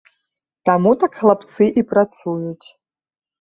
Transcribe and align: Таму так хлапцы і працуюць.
Таму 0.69 0.93
так 1.03 1.13
хлапцы 1.19 1.67
і 1.83 1.85
працуюць. 1.93 2.67